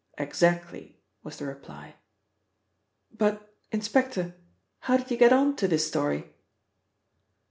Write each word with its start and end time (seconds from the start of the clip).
"Exactly," 0.17 0.97
was 1.21 1.37
the 1.37 1.45
reply. 1.45 1.93
"But, 3.15 3.53
inspector, 3.71 4.35
how 4.79 4.97
did 4.97 5.11
you 5.11 5.17
get 5.17 5.31
on 5.31 5.55
to 5.57 5.67
this 5.67 5.85
story?" 5.87 6.33